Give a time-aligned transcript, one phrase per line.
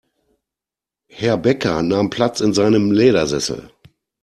[1.11, 3.69] Herr Bäcker nahm Platz in seinem Ledersessel.